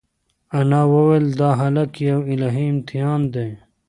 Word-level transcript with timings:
انا 0.57 0.81
وویل 0.93 1.25
چې 1.31 1.35
دا 1.39 1.49
هلک 1.61 1.91
یو 2.09 2.19
الهي 2.33 2.65
امتحان 2.73 3.19
دی. 3.33 3.49